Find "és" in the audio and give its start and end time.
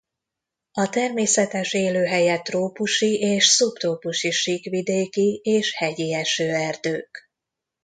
3.19-3.45, 5.43-5.75